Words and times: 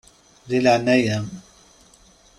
Di 0.49 0.57
leɛnaya-m. 0.63 1.25